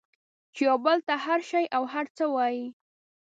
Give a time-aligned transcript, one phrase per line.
[0.53, 2.61] چې یو بل ته هر شی او هر څه وایئ